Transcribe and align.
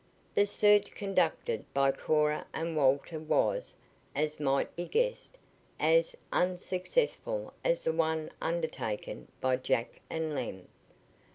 The 0.33 0.47
search 0.47 0.95
conducted 0.95 1.63
by 1.75 1.91
Cora 1.91 2.47
and 2.55 2.75
Walter 2.75 3.19
was, 3.19 3.75
as 4.15 4.39
might 4.39 4.75
be 4.75 4.85
guessed, 4.85 5.37
as 5.79 6.15
unsuccessful 6.33 7.53
as 7.63 7.83
the 7.83 7.93
one 7.93 8.31
undertaken 8.41 9.27
by 9.41 9.57
Jack 9.57 10.01
and 10.09 10.33
Lem. 10.33 10.67